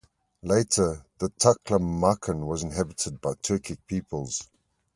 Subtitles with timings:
[0.41, 4.49] Later, the Taklamakan was inhabited by Turkic peoples.